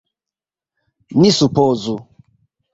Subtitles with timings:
[1.19, 1.95] Ni supozu!